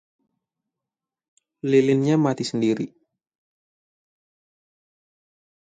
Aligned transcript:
Lilinnya 1.69 2.15
mati 2.23 2.41
sendiri. 2.51 2.87